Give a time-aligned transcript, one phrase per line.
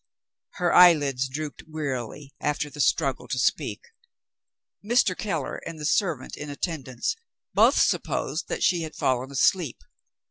[0.53, 3.81] Her eyelids dropped wearily, after the struggle to speak.
[4.83, 5.15] Mr.
[5.15, 7.15] Keller and the servant in attendance
[7.53, 9.77] both supposed that she had fallen asleep.